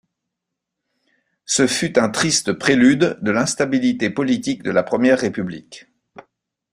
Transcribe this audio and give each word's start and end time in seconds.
Ce 1.45 1.67
fut 1.67 1.99
un 1.99 2.09
triste 2.09 2.53
prélude 2.53 3.19
de 3.21 3.29
l'instabilité 3.29 4.09
politique 4.09 4.63
de 4.63 4.71
la 4.71 4.81
Première 4.81 5.19
République. 5.19 5.85